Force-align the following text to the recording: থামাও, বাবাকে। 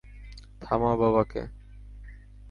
থামাও, 0.61 0.95
বাবাকে। 0.97 1.41